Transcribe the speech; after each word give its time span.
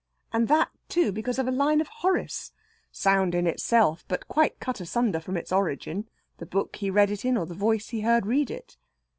And 0.33 0.47
that, 0.47 0.69
too, 0.89 1.11
because 1.11 1.37
of 1.37 1.47
a 1.47 1.51
line 1.51 1.79
of 1.79 1.87
Horace! 1.87 2.53
sound 2.91 3.35
in 3.35 3.45
itself, 3.45 4.03
but 4.07 4.27
quite 4.27 4.59
cut 4.59 4.81
asunder 4.81 5.19
from 5.19 5.37
its 5.37 5.51
origin, 5.51 6.09
the 6.39 6.47
book 6.47 6.77
he 6.77 6.89
read 6.89 7.11
it 7.11 7.23
in, 7.23 7.37
or 7.37 7.45
the 7.45 7.53
voice 7.53 7.89
he 7.89 8.01
heard 8.01 8.25
read 8.25 8.49
it. 8.49 8.77